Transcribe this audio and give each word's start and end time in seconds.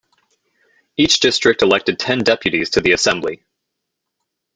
Each 0.97 1.19
district 1.19 1.61
elected 1.61 1.99
ten 1.99 2.23
deputies 2.23 2.71
to 2.71 2.81
the 2.81 2.93
Assembly. 2.93 3.43